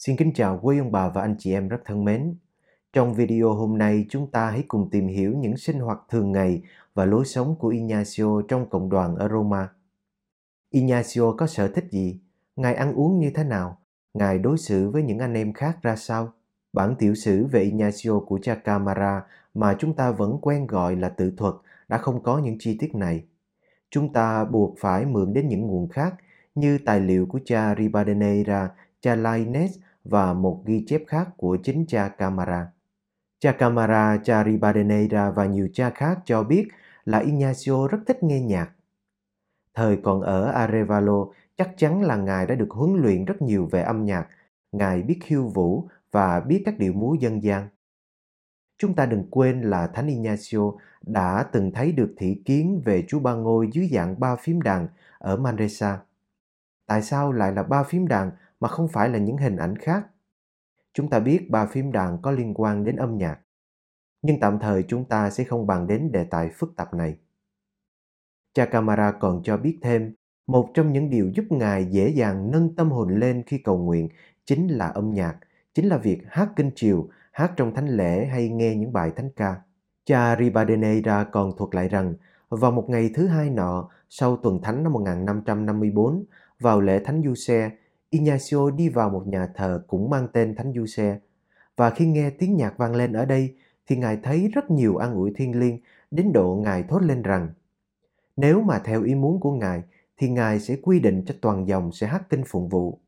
Xin 0.00 0.16
kính 0.16 0.32
chào 0.34 0.58
quý 0.62 0.78
ông 0.78 0.92
bà 0.92 1.08
và 1.08 1.22
anh 1.22 1.36
chị 1.38 1.52
em 1.52 1.68
rất 1.68 1.78
thân 1.84 2.04
mến. 2.04 2.34
Trong 2.92 3.14
video 3.14 3.52
hôm 3.52 3.78
nay 3.78 4.06
chúng 4.08 4.30
ta 4.30 4.50
hãy 4.50 4.64
cùng 4.68 4.90
tìm 4.90 5.08
hiểu 5.08 5.32
những 5.36 5.56
sinh 5.56 5.80
hoạt 5.80 5.98
thường 6.08 6.32
ngày 6.32 6.62
và 6.94 7.04
lối 7.04 7.24
sống 7.24 7.56
của 7.58 7.68
Ignacio 7.68 8.42
trong 8.48 8.70
cộng 8.70 8.88
đoàn 8.88 9.16
ở 9.16 9.28
Roma. 9.28 9.68
Ignacio 10.70 11.32
có 11.38 11.46
sở 11.46 11.68
thích 11.68 11.84
gì? 11.90 12.20
Ngài 12.56 12.74
ăn 12.74 12.94
uống 12.94 13.18
như 13.18 13.30
thế 13.34 13.44
nào? 13.44 13.78
Ngài 14.14 14.38
đối 14.38 14.58
xử 14.58 14.90
với 14.90 15.02
những 15.02 15.18
anh 15.18 15.34
em 15.34 15.52
khác 15.52 15.78
ra 15.82 15.96
sao? 15.96 16.32
Bản 16.72 16.94
tiểu 16.98 17.14
sử 17.14 17.46
về 17.46 17.62
Ignacio 17.62 18.20
của 18.20 18.38
cha 18.42 18.54
Camara 18.54 19.22
mà 19.54 19.76
chúng 19.78 19.94
ta 19.94 20.10
vẫn 20.10 20.38
quen 20.42 20.66
gọi 20.66 20.96
là 20.96 21.08
tự 21.08 21.32
thuật 21.36 21.54
đã 21.88 21.98
không 21.98 22.22
có 22.22 22.38
những 22.38 22.56
chi 22.58 22.76
tiết 22.80 22.94
này. 22.94 23.24
Chúng 23.90 24.12
ta 24.12 24.44
buộc 24.44 24.74
phải 24.78 25.04
mượn 25.04 25.32
đến 25.32 25.48
những 25.48 25.66
nguồn 25.66 25.88
khác 25.88 26.14
như 26.54 26.78
tài 26.78 27.00
liệu 27.00 27.26
của 27.26 27.40
cha 27.44 27.74
Ribadeneira, 27.78 28.70
cha 29.00 29.16
Lainez 29.16 29.68
và 30.04 30.32
một 30.32 30.62
ghi 30.66 30.84
chép 30.86 31.02
khác 31.06 31.28
của 31.36 31.58
chính 31.62 31.84
cha 31.88 32.08
Camara. 32.08 32.72
Cha 33.38 33.52
Camara, 33.52 34.18
cha 34.24 34.44
Ribadeneira 34.44 35.30
và 35.30 35.46
nhiều 35.46 35.68
cha 35.72 35.90
khác 35.90 36.18
cho 36.24 36.42
biết 36.42 36.68
là 37.04 37.18
Ignacio 37.18 37.88
rất 37.88 37.98
thích 38.06 38.22
nghe 38.22 38.40
nhạc. 38.40 38.70
Thời 39.74 39.96
còn 40.02 40.20
ở 40.20 40.50
Arevalo, 40.50 41.26
chắc 41.56 41.70
chắn 41.76 42.02
là 42.02 42.16
Ngài 42.16 42.46
đã 42.46 42.54
được 42.54 42.70
huấn 42.70 43.02
luyện 43.02 43.24
rất 43.24 43.42
nhiều 43.42 43.68
về 43.70 43.82
âm 43.82 44.04
nhạc. 44.04 44.28
Ngài 44.72 45.02
biết 45.02 45.18
khiêu 45.22 45.48
vũ 45.48 45.88
và 46.10 46.40
biết 46.40 46.62
các 46.66 46.78
điệu 46.78 46.92
múa 46.92 47.14
dân 47.14 47.42
gian. 47.42 47.68
Chúng 48.78 48.94
ta 48.94 49.06
đừng 49.06 49.30
quên 49.30 49.62
là 49.62 49.86
Thánh 49.86 50.06
Ignacio 50.06 50.72
đã 51.02 51.46
từng 51.52 51.72
thấy 51.72 51.92
được 51.92 52.14
thị 52.18 52.42
kiến 52.44 52.82
về 52.84 53.04
Chúa 53.08 53.18
Ba 53.18 53.34
Ngôi 53.34 53.68
dưới 53.72 53.88
dạng 53.92 54.20
ba 54.20 54.36
phím 54.36 54.62
đàn 54.62 54.88
ở 55.18 55.36
Manresa. 55.36 55.98
Tại 56.86 57.02
sao 57.02 57.32
lại 57.32 57.52
là 57.52 57.62
ba 57.62 57.82
phím 57.82 58.08
đàn 58.08 58.30
mà 58.60 58.68
không 58.68 58.88
phải 58.88 59.08
là 59.08 59.18
những 59.18 59.36
hình 59.36 59.56
ảnh 59.56 59.76
khác? 59.76 60.06
Chúng 60.94 61.10
ta 61.10 61.20
biết 61.20 61.50
ba 61.50 61.66
phim 61.66 61.92
đàn 61.92 62.22
có 62.22 62.30
liên 62.30 62.54
quan 62.56 62.84
đến 62.84 62.96
âm 62.96 63.18
nhạc. 63.18 63.38
Nhưng 64.22 64.40
tạm 64.40 64.58
thời 64.58 64.82
chúng 64.82 65.04
ta 65.04 65.30
sẽ 65.30 65.44
không 65.44 65.66
bàn 65.66 65.86
đến 65.86 66.12
đề 66.12 66.24
tài 66.24 66.48
phức 66.48 66.76
tạp 66.76 66.94
này. 66.94 67.16
Cha 68.54 68.66
Camara 68.66 69.12
còn 69.12 69.42
cho 69.42 69.56
biết 69.56 69.78
thêm, 69.82 70.14
một 70.46 70.70
trong 70.74 70.92
những 70.92 71.10
điều 71.10 71.30
giúp 71.34 71.44
Ngài 71.50 71.84
dễ 71.84 72.08
dàng 72.08 72.50
nâng 72.50 72.74
tâm 72.74 72.90
hồn 72.90 73.18
lên 73.18 73.42
khi 73.46 73.58
cầu 73.58 73.78
nguyện 73.78 74.08
chính 74.44 74.68
là 74.68 74.86
âm 74.86 75.10
nhạc, 75.10 75.36
chính 75.74 75.88
là 75.88 75.96
việc 75.96 76.22
hát 76.28 76.48
kinh 76.56 76.70
chiều, 76.74 77.08
hát 77.32 77.52
trong 77.56 77.74
thánh 77.74 77.88
lễ 77.88 78.26
hay 78.26 78.48
nghe 78.48 78.74
những 78.74 78.92
bài 78.92 79.12
thánh 79.16 79.30
ca. 79.36 79.56
Cha 80.04 80.36
Ribadeneira 80.36 81.24
còn 81.24 81.56
thuật 81.56 81.74
lại 81.74 81.88
rằng, 81.88 82.14
vào 82.48 82.70
một 82.70 82.90
ngày 82.90 83.10
thứ 83.14 83.26
hai 83.26 83.50
nọ, 83.50 83.88
sau 84.08 84.36
tuần 84.36 84.62
thánh 84.62 84.82
năm 84.82 84.92
1554, 84.92 86.24
vào 86.60 86.80
lễ 86.80 87.00
thánh 87.04 87.22
du 87.24 87.34
xe, 87.34 87.70
Ignacio 88.10 88.70
đi 88.70 88.88
vào 88.88 89.10
một 89.10 89.26
nhà 89.26 89.48
thờ 89.54 89.82
cũng 89.86 90.10
mang 90.10 90.28
tên 90.32 90.54
thánh 90.54 90.72
du 90.76 90.86
xe. 90.86 91.18
Và 91.76 91.90
khi 91.90 92.06
nghe 92.06 92.30
tiếng 92.30 92.56
nhạc 92.56 92.78
vang 92.78 92.94
lên 92.94 93.12
ở 93.12 93.24
đây, 93.24 93.54
thì 93.86 93.96
Ngài 93.96 94.18
thấy 94.22 94.48
rất 94.48 94.70
nhiều 94.70 94.96
an 94.96 95.14
ủi 95.14 95.32
thiên 95.36 95.60
liêng, 95.60 95.78
đến 96.10 96.32
độ 96.32 96.60
Ngài 96.64 96.82
thốt 96.82 96.98
lên 96.98 97.22
rằng, 97.22 97.48
nếu 98.36 98.60
mà 98.60 98.78
theo 98.78 99.02
ý 99.02 99.14
muốn 99.14 99.40
của 99.40 99.52
Ngài, 99.52 99.82
thì 100.16 100.28
Ngài 100.28 100.60
sẽ 100.60 100.76
quy 100.82 101.00
định 101.00 101.22
cho 101.26 101.34
toàn 101.40 101.68
dòng 101.68 101.92
sẽ 101.92 102.06
hát 102.06 102.22
kinh 102.30 102.42
phụng 102.46 102.68
vụ. 102.68 102.98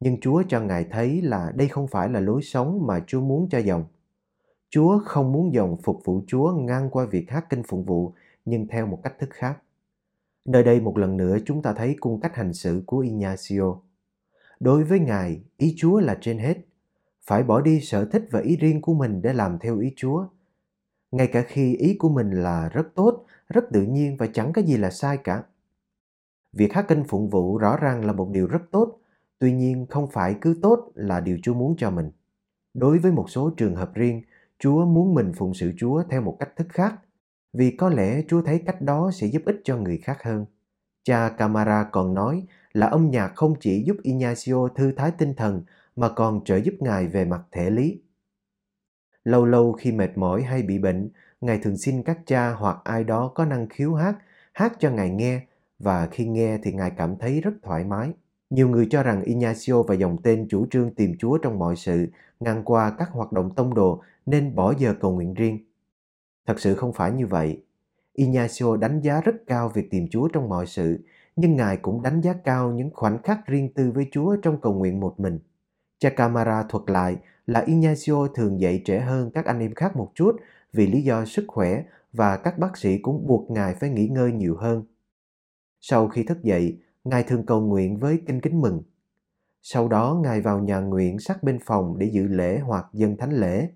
Nhưng 0.00 0.20
Chúa 0.20 0.42
cho 0.48 0.60
Ngài 0.60 0.84
thấy 0.90 1.22
là 1.22 1.52
đây 1.54 1.68
không 1.68 1.86
phải 1.86 2.08
là 2.08 2.20
lối 2.20 2.42
sống 2.42 2.86
mà 2.86 3.00
Chúa 3.06 3.20
muốn 3.20 3.48
cho 3.50 3.58
dòng. 3.58 3.84
Chúa 4.70 4.98
không 5.04 5.32
muốn 5.32 5.52
dòng 5.52 5.76
phục 5.82 6.00
vụ 6.04 6.22
Chúa 6.26 6.52
ngang 6.52 6.90
qua 6.90 7.04
việc 7.04 7.30
hát 7.30 7.46
kinh 7.50 7.62
phụng 7.62 7.84
vụ, 7.84 8.12
nhưng 8.44 8.66
theo 8.68 8.86
một 8.86 9.00
cách 9.02 9.18
thức 9.18 9.30
khác. 9.32 9.62
Nơi 10.44 10.64
đây 10.64 10.80
một 10.80 10.98
lần 10.98 11.16
nữa 11.16 11.36
chúng 11.46 11.62
ta 11.62 11.72
thấy 11.72 11.96
cung 12.00 12.20
cách 12.20 12.36
hành 12.36 12.52
xử 12.52 12.82
của 12.86 12.98
Ignacio. 12.98 13.74
Đối 14.62 14.84
với 14.84 14.98
Ngài, 14.98 15.40
ý 15.56 15.74
Chúa 15.76 16.00
là 16.00 16.18
trên 16.20 16.38
hết. 16.38 16.58
Phải 17.26 17.42
bỏ 17.42 17.60
đi 17.60 17.80
sở 17.80 18.04
thích 18.04 18.24
và 18.30 18.40
ý 18.40 18.56
riêng 18.56 18.80
của 18.80 18.94
mình 18.94 19.22
để 19.22 19.32
làm 19.32 19.58
theo 19.58 19.78
ý 19.78 19.92
Chúa. 19.96 20.26
Ngay 21.10 21.26
cả 21.26 21.42
khi 21.48 21.76
ý 21.76 21.96
của 21.98 22.08
mình 22.08 22.30
là 22.30 22.68
rất 22.68 22.94
tốt, 22.94 23.24
rất 23.48 23.64
tự 23.72 23.82
nhiên 23.82 24.16
và 24.16 24.26
chẳng 24.26 24.52
có 24.52 24.62
gì 24.62 24.76
là 24.76 24.90
sai 24.90 25.16
cả. 25.16 25.42
Việc 26.52 26.72
hát 26.72 26.84
kinh 26.88 27.04
phụng 27.04 27.28
vụ 27.28 27.58
rõ 27.58 27.76
ràng 27.76 28.04
là 28.04 28.12
một 28.12 28.28
điều 28.32 28.46
rất 28.46 28.62
tốt, 28.70 28.98
tuy 29.38 29.52
nhiên 29.52 29.86
không 29.90 30.10
phải 30.10 30.36
cứ 30.40 30.58
tốt 30.62 30.90
là 30.94 31.20
điều 31.20 31.38
Chúa 31.42 31.54
muốn 31.54 31.74
cho 31.78 31.90
mình. 31.90 32.10
Đối 32.74 32.98
với 32.98 33.12
một 33.12 33.30
số 33.30 33.50
trường 33.56 33.76
hợp 33.76 33.94
riêng, 33.94 34.22
Chúa 34.58 34.84
muốn 34.84 35.14
mình 35.14 35.32
phụng 35.36 35.54
sự 35.54 35.72
Chúa 35.78 36.02
theo 36.10 36.20
một 36.20 36.36
cách 36.40 36.56
thức 36.56 36.66
khác, 36.68 36.94
vì 37.52 37.70
có 37.70 37.88
lẽ 37.88 38.22
Chúa 38.28 38.42
thấy 38.42 38.62
cách 38.66 38.82
đó 38.82 39.10
sẽ 39.14 39.26
giúp 39.26 39.42
ích 39.46 39.60
cho 39.64 39.76
người 39.76 39.98
khác 39.98 40.22
hơn. 40.22 40.46
Cha 41.02 41.28
Camara 41.28 41.84
còn 41.92 42.14
nói 42.14 42.46
là 42.72 42.86
âm 42.86 43.10
nhạc 43.10 43.32
không 43.34 43.54
chỉ 43.60 43.82
giúp 43.86 43.96
Ignacio 44.02 44.68
thư 44.68 44.92
thái 44.92 45.10
tinh 45.10 45.34
thần 45.34 45.62
mà 45.96 46.08
còn 46.08 46.44
trợ 46.44 46.56
giúp 46.56 46.74
Ngài 46.80 47.06
về 47.06 47.24
mặt 47.24 47.42
thể 47.52 47.70
lý. 47.70 48.00
Lâu 49.24 49.44
lâu 49.44 49.72
khi 49.72 49.92
mệt 49.92 50.10
mỏi 50.18 50.42
hay 50.42 50.62
bị 50.62 50.78
bệnh, 50.78 51.10
Ngài 51.40 51.58
thường 51.58 51.76
xin 51.76 52.02
các 52.02 52.18
cha 52.26 52.50
hoặc 52.50 52.76
ai 52.84 53.04
đó 53.04 53.32
có 53.34 53.44
năng 53.44 53.68
khiếu 53.68 53.94
hát, 53.94 54.18
hát 54.52 54.72
cho 54.78 54.90
Ngài 54.90 55.10
nghe 55.10 55.40
và 55.78 56.08
khi 56.10 56.26
nghe 56.26 56.58
thì 56.62 56.72
Ngài 56.72 56.90
cảm 56.90 57.16
thấy 57.16 57.40
rất 57.40 57.52
thoải 57.62 57.84
mái. 57.84 58.10
Nhiều 58.50 58.68
người 58.68 58.86
cho 58.90 59.02
rằng 59.02 59.22
Ignacio 59.22 59.82
và 59.82 59.94
dòng 59.94 60.22
tên 60.22 60.46
chủ 60.50 60.66
trương 60.70 60.94
tìm 60.94 61.16
Chúa 61.18 61.38
trong 61.38 61.58
mọi 61.58 61.76
sự, 61.76 62.06
ngang 62.40 62.64
qua 62.64 62.94
các 62.98 63.10
hoạt 63.10 63.32
động 63.32 63.54
tông 63.54 63.74
đồ 63.74 64.02
nên 64.26 64.54
bỏ 64.54 64.74
giờ 64.78 64.94
cầu 65.00 65.14
nguyện 65.14 65.34
riêng. 65.34 65.58
Thật 66.46 66.60
sự 66.60 66.74
không 66.74 66.92
phải 66.92 67.12
như 67.12 67.26
vậy. 67.26 67.62
Ignacio 68.12 68.76
đánh 68.76 69.00
giá 69.00 69.20
rất 69.20 69.34
cao 69.46 69.68
việc 69.68 69.90
tìm 69.90 70.08
Chúa 70.10 70.28
trong 70.28 70.48
mọi 70.48 70.66
sự, 70.66 71.04
nhưng 71.36 71.56
Ngài 71.56 71.76
cũng 71.76 72.02
đánh 72.02 72.20
giá 72.20 72.32
cao 72.32 72.72
những 72.72 72.90
khoảnh 72.94 73.22
khắc 73.22 73.46
riêng 73.46 73.74
tư 73.74 73.92
với 73.94 74.08
Chúa 74.12 74.36
trong 74.36 74.60
cầu 74.60 74.74
nguyện 74.74 75.00
một 75.00 75.20
mình. 75.20 75.38
Cha 75.98 76.10
Camara 76.10 76.62
thuật 76.62 76.84
lại 76.86 77.16
là 77.46 77.60
Ignacio 77.60 78.26
thường 78.34 78.60
dậy 78.60 78.82
trễ 78.84 78.98
hơn 78.98 79.30
các 79.30 79.44
anh 79.44 79.60
em 79.60 79.74
khác 79.74 79.96
một 79.96 80.12
chút 80.14 80.36
vì 80.72 80.86
lý 80.86 81.02
do 81.02 81.24
sức 81.24 81.44
khỏe 81.48 81.84
và 82.12 82.36
các 82.36 82.58
bác 82.58 82.76
sĩ 82.76 82.98
cũng 82.98 83.26
buộc 83.26 83.50
Ngài 83.50 83.74
phải 83.74 83.90
nghỉ 83.90 84.08
ngơi 84.08 84.32
nhiều 84.32 84.56
hơn. 84.56 84.84
Sau 85.80 86.08
khi 86.08 86.22
thức 86.22 86.42
dậy, 86.42 86.78
Ngài 87.04 87.22
thường 87.22 87.46
cầu 87.46 87.60
nguyện 87.60 87.98
với 87.98 88.22
kinh 88.26 88.40
kính 88.40 88.60
mừng. 88.60 88.82
Sau 89.62 89.88
đó 89.88 90.20
Ngài 90.22 90.40
vào 90.40 90.58
nhà 90.58 90.80
nguyện 90.80 91.18
sát 91.18 91.42
bên 91.42 91.58
phòng 91.64 91.98
để 91.98 92.06
dự 92.06 92.26
lễ 92.26 92.58
hoặc 92.58 92.86
dân 92.92 93.16
thánh 93.16 93.32
lễ. 93.32 93.68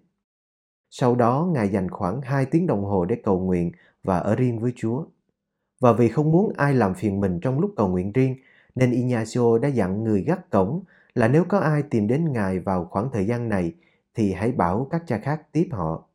Sau 0.90 1.14
đó 1.14 1.48
Ngài 1.52 1.68
dành 1.68 1.90
khoảng 1.90 2.20
2 2.20 2.46
tiếng 2.46 2.66
đồng 2.66 2.84
hồ 2.84 3.04
để 3.04 3.16
cầu 3.24 3.40
nguyện 3.40 3.72
và 4.04 4.18
ở 4.18 4.36
riêng 4.36 4.58
với 4.58 4.72
Chúa. 4.76 5.04
Và 5.80 5.92
vì 5.92 6.08
không 6.08 6.32
muốn 6.32 6.52
ai 6.56 6.74
làm 6.74 6.94
phiền 6.94 7.20
mình 7.20 7.40
trong 7.40 7.60
lúc 7.60 7.70
cầu 7.76 7.88
nguyện 7.88 8.12
riêng, 8.12 8.36
nên 8.74 8.90
Ignacio 8.90 9.58
đã 9.58 9.68
dặn 9.68 10.04
người 10.04 10.22
gác 10.22 10.50
cổng 10.50 10.82
là 11.14 11.28
nếu 11.28 11.44
có 11.44 11.58
ai 11.58 11.82
tìm 11.82 12.06
đến 12.06 12.32
Ngài 12.32 12.58
vào 12.58 12.84
khoảng 12.84 13.10
thời 13.12 13.26
gian 13.26 13.48
này 13.48 13.74
thì 14.14 14.32
hãy 14.32 14.52
bảo 14.52 14.86
các 14.90 15.02
cha 15.06 15.18
khác 15.18 15.42
tiếp 15.52 15.68
họ. 15.70 16.08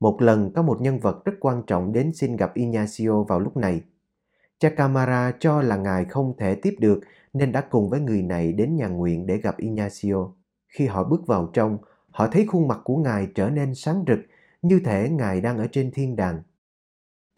Một 0.00 0.22
lần 0.22 0.52
có 0.52 0.62
một 0.62 0.80
nhân 0.80 0.98
vật 0.98 1.24
rất 1.24 1.32
quan 1.40 1.62
trọng 1.66 1.92
đến 1.92 2.12
xin 2.14 2.36
gặp 2.36 2.54
Ignacio 2.54 3.22
vào 3.22 3.40
lúc 3.40 3.56
này. 3.56 3.82
Cha 4.58 4.70
Camara 4.70 5.32
cho 5.38 5.62
là 5.62 5.76
Ngài 5.76 6.04
không 6.04 6.34
thể 6.38 6.54
tiếp 6.54 6.76
được 6.78 7.00
nên 7.32 7.52
đã 7.52 7.60
cùng 7.60 7.88
với 7.88 8.00
người 8.00 8.22
này 8.22 8.52
đến 8.52 8.76
nhà 8.76 8.88
nguyện 8.88 9.26
để 9.26 9.36
gặp 9.36 9.56
Ignacio. 9.56 10.28
Khi 10.68 10.86
họ 10.86 11.04
bước 11.04 11.26
vào 11.26 11.50
trong, 11.52 11.78
họ 12.10 12.26
thấy 12.26 12.46
khuôn 12.46 12.68
mặt 12.68 12.80
của 12.84 12.96
Ngài 12.96 13.28
trở 13.34 13.50
nên 13.50 13.74
sáng 13.74 14.04
rực, 14.06 14.18
như 14.62 14.80
thể 14.84 15.08
Ngài 15.08 15.40
đang 15.40 15.58
ở 15.58 15.66
trên 15.72 15.90
thiên 15.90 16.16
đàng. 16.16 16.42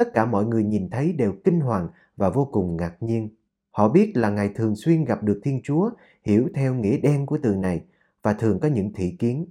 Tất 0.03 0.15
cả 0.15 0.27
mọi 0.27 0.45
người 0.45 0.65
nhìn 0.65 0.91
thấy 0.91 1.13
đều 1.13 1.33
kinh 1.45 1.61
hoàng 1.61 1.89
và 2.17 2.31
vô 2.31 2.49
cùng 2.53 2.77
ngạc 2.77 2.97
nhiên. 3.01 3.29
Họ 3.71 3.89
biết 3.89 4.13
là 4.15 4.31
Ngài 4.31 4.49
thường 4.49 4.77
xuyên 4.77 5.05
gặp 5.05 5.23
được 5.23 5.41
Thiên 5.45 5.61
Chúa, 5.63 5.91
hiểu 6.23 6.49
theo 6.55 6.75
nghĩa 6.75 6.99
đen 6.99 7.27
của 7.27 7.39
từ 7.43 7.55
này 7.55 7.85
và 8.23 8.33
thường 8.33 8.59
có 8.61 8.69
những 8.69 8.93
thị 8.93 9.17
kiến. 9.19 9.47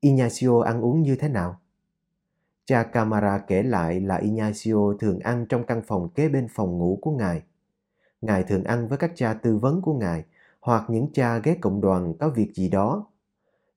Ignacio 0.00 0.60
ăn 0.60 0.80
uống 0.80 1.02
như 1.02 1.16
thế 1.16 1.28
nào? 1.28 1.60
Cha 2.64 2.82
Camara 2.82 3.38
kể 3.38 3.62
lại 3.62 4.00
là 4.00 4.16
Ignacio 4.16 4.94
thường 5.00 5.18
ăn 5.18 5.46
trong 5.48 5.64
căn 5.64 5.82
phòng 5.86 6.08
kế 6.08 6.28
bên 6.28 6.48
phòng 6.50 6.78
ngủ 6.78 6.98
của 7.02 7.10
Ngài. 7.10 7.42
Ngài 8.20 8.42
thường 8.42 8.64
ăn 8.64 8.88
với 8.88 8.98
các 8.98 9.12
cha 9.14 9.34
tư 9.34 9.56
vấn 9.56 9.82
của 9.82 9.94
Ngài 9.94 10.24
hoặc 10.60 10.84
những 10.88 11.08
cha 11.12 11.38
ghé 11.38 11.56
cộng 11.60 11.80
đoàn 11.80 12.14
có 12.20 12.28
việc 12.28 12.54
gì 12.54 12.68
đó. 12.68 13.06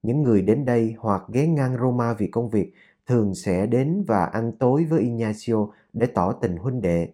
Những 0.03 0.23
người 0.23 0.41
đến 0.41 0.65
đây 0.65 0.95
hoặc 0.97 1.23
ghé 1.27 1.47
ngang 1.47 1.77
Roma 1.77 2.13
vì 2.13 2.27
công 2.27 2.49
việc 2.49 2.73
thường 3.07 3.35
sẽ 3.35 3.65
đến 3.65 4.03
và 4.07 4.25
ăn 4.25 4.51
tối 4.59 4.85
với 4.85 5.01
Ignacio 5.01 5.67
để 5.93 6.07
tỏ 6.07 6.31
tình 6.31 6.57
huynh 6.57 6.81
đệ. 6.81 7.09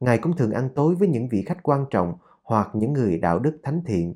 Ngài 0.00 0.18
cũng 0.18 0.36
thường 0.36 0.50
ăn 0.50 0.68
tối 0.74 0.94
với 0.94 1.08
những 1.08 1.28
vị 1.28 1.42
khách 1.46 1.62
quan 1.62 1.84
trọng 1.90 2.14
hoặc 2.42 2.70
những 2.74 2.92
người 2.92 3.18
đạo 3.18 3.38
đức 3.38 3.58
thánh 3.62 3.82
thiện. 3.86 4.14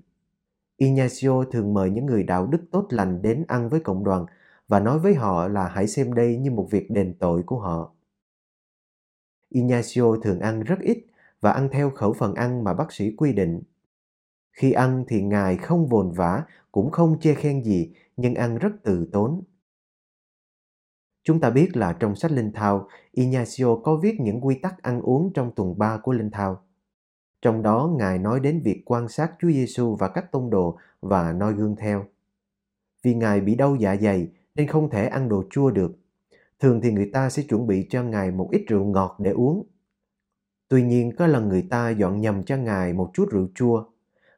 Ignacio 0.77 1.45
thường 1.53 1.75
mời 1.75 1.91
những 1.91 2.07
người 2.07 2.23
đạo 2.23 2.47
đức 2.47 2.61
tốt 2.71 2.87
lành 2.91 3.23
đến 3.23 3.45
ăn 3.49 3.69
với 3.69 3.81
cộng 3.81 4.05
đoàn 4.05 4.27
và 4.69 4.81
nói 4.81 4.99
với 4.99 5.15
họ 5.15 5.49
là 5.49 5.69
hãy 5.69 5.87
xem 5.87 6.15
đây 6.15 6.37
như 6.37 6.51
một 6.51 6.69
việc 6.71 6.91
đền 6.91 7.15
tội 7.19 7.43
của 7.43 7.59
họ. 7.59 7.93
Ignacio 9.49 10.17
thường 10.23 10.41
ăn 10.41 10.63
rất 10.63 10.81
ít 10.81 11.07
và 11.41 11.53
ăn 11.53 11.69
theo 11.73 11.91
khẩu 11.91 12.13
phần 12.13 12.35
ăn 12.35 12.65
mà 12.65 12.75
bác 12.75 12.93
sĩ 12.93 13.17
quy 13.17 13.33
định. 13.33 13.63
Khi 14.53 14.73
ăn 14.73 15.05
thì 15.09 15.23
Ngài 15.23 15.57
không 15.57 15.87
vồn 15.87 16.13
vã, 16.13 16.45
cũng 16.73 16.91
không 16.91 17.21
chê 17.21 17.35
khen 17.35 17.63
gì, 17.63 17.95
nhưng 18.17 18.35
ăn 18.35 18.59
rất 18.59 18.73
từ 18.83 19.09
tốn. 19.13 19.43
Chúng 21.27 21.41
ta 21.41 21.51
biết 21.51 21.77
là 21.77 21.93
trong 21.93 22.17
sách 22.17 22.33
Linh 22.33 22.53
Thao, 22.53 22.89
Ignacio 23.13 23.77
có 23.77 23.97
viết 23.97 24.21
những 24.21 24.41
quy 24.41 24.55
tắc 24.55 24.83
ăn 24.83 25.01
uống 25.01 25.33
trong 25.33 25.51
tuần 25.57 25.79
3 25.79 25.99
của 26.03 26.13
Linh 26.13 26.31
Thao. 26.31 26.63
Trong 27.43 27.63
đó, 27.63 27.95
Ngài 27.99 28.19
nói 28.19 28.41
đến 28.41 28.63
việc 28.65 28.83
quan 28.85 29.09
sát 29.09 29.33
Chúa 29.41 29.51
Giêsu 29.51 29.97
và 29.97 30.09
các 30.09 30.33
tông 30.33 30.51
đồ 30.51 30.79
và 31.01 31.33
noi 31.33 31.53
gương 31.53 31.77
theo. 31.77 32.05
vì 33.03 33.15
Ngài 33.15 33.41
bị 33.41 33.55
đau 33.55 33.77
dạ 33.77 33.97
dày 33.97 34.29
nên 34.55 34.67
không 34.67 34.91
thể 34.91 35.07
ăn 35.07 35.29
đồ 35.29 35.45
chua 35.51 35.71
được. 35.71 35.93
Thường 36.61 36.81
thì 36.81 36.93
người 36.93 37.11
ta 37.13 37.31
sẽ 37.31 37.43
chuẩn 37.43 37.67
bị 37.67 37.87
cho 37.91 38.03
Ngài 38.03 38.31
một 38.31 38.49
ít 38.53 38.65
rượu 38.69 38.85
ngọt 38.85 39.17
để 39.19 39.31
uống. 39.31 39.67
Tuy 40.69 40.83
nhiên 40.83 41.17
có 41.17 41.27
lần 41.27 41.49
người 41.49 41.67
ta 41.71 41.91
dọn 41.91 42.21
nhầm 42.21 42.43
cho 42.43 42.57
Ngài 42.57 42.93
một 42.93 43.11
chút 43.15 43.29
rượu 43.31 43.49
chua. 43.55 43.85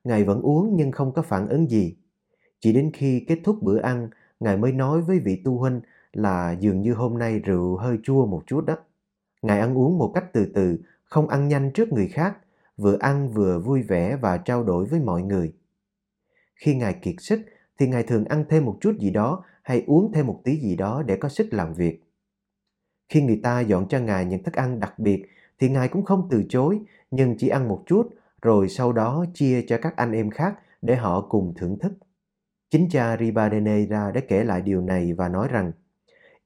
Ngài 0.05 0.25
vẫn 0.25 0.41
uống 0.43 0.77
nhưng 0.77 0.93
không 0.93 1.13
có 1.13 1.23
phản 1.23 1.49
ứng 1.49 1.71
gì. 1.71 1.97
Chỉ 2.61 2.73
đến 2.73 2.91
khi 2.95 3.25
kết 3.29 3.39
thúc 3.45 3.63
bữa 3.63 3.79
ăn, 3.79 4.09
Ngài 4.41 4.57
mới 4.57 4.73
nói 4.73 5.01
với 5.01 5.19
vị 5.19 5.43
tu 5.45 5.59
huynh 5.59 5.81
là 6.19 6.57
dường 6.61 6.83
như 6.83 6.95
hôm 6.95 7.19
nay 7.19 7.39
rượu 7.39 7.77
hơi 7.77 7.99
chua 8.03 8.27
một 8.27 8.43
chút 8.47 8.65
đó. 8.67 8.77
Ngài 9.43 9.61
ăn 9.61 9.79
uống 9.79 9.99
một 9.99 10.13
cách 10.15 10.25
từ 10.33 10.47
từ, 10.55 10.79
không 11.05 11.29
ăn 11.29 11.49
nhanh 11.49 11.71
trước 11.73 11.93
người 11.93 12.09
khác, 12.09 12.37
vừa 12.77 12.97
ăn 13.01 13.31
vừa 13.31 13.59
vui 13.59 13.83
vẻ 13.83 14.17
và 14.17 14.37
trao 14.37 14.65
đổi 14.65 14.85
với 14.85 15.01
mọi 15.01 15.23
người. 15.23 15.53
Khi 16.55 16.75
Ngài 16.75 16.95
kiệt 16.95 17.15
sức 17.19 17.41
thì 17.79 17.87
Ngài 17.87 18.03
thường 18.03 18.25
ăn 18.25 18.45
thêm 18.49 18.65
một 18.65 18.79
chút 18.81 18.97
gì 19.01 19.11
đó 19.11 19.45
hay 19.63 19.85
uống 19.87 20.13
thêm 20.13 20.27
một 20.27 20.41
tí 20.45 20.61
gì 20.61 20.77
đó 20.77 21.03
để 21.07 21.17
có 21.17 21.29
sức 21.29 21.49
làm 21.51 21.75
việc. 21.75 22.03
Khi 23.09 23.23
người 23.23 23.41
ta 23.43 23.61
dọn 23.61 23.89
cho 23.89 23.99
Ngài 23.99 24.25
những 24.25 24.43
thức 24.43 24.55
ăn 24.55 24.81
đặc 24.81 24.99
biệt 24.99 25.27
thì 25.59 25.69
Ngài 25.69 25.89
cũng 25.89 26.05
không 26.05 26.29
từ 26.31 26.45
chối, 26.49 26.81
nhưng 27.11 27.37
chỉ 27.39 27.49
ăn 27.49 27.69
một 27.69 27.83
chút 27.87 28.11
rồi 28.43 28.69
sau 28.69 28.93
đó 28.93 29.25
chia 29.35 29.63
cho 29.69 29.79
các 29.83 29.97
anh 29.97 30.13
em 30.13 30.31
khác 30.31 30.59
để 30.83 30.97
họ 30.97 31.21
cùng 31.21 31.55
thưởng 31.57 31.79
thức. 31.79 31.93
Chính 32.71 32.89
cha 32.91 33.17
Ribadeneira 33.17 34.11
đã 34.11 34.21
kể 34.29 34.45
lại 34.45 34.63
điều 34.63 34.81
này 34.81 35.13
và 35.13 35.29
nói 35.29 35.49
rằng 35.51 35.73